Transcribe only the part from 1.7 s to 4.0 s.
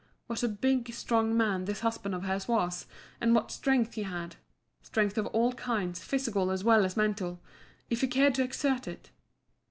husband of hers was, and what strength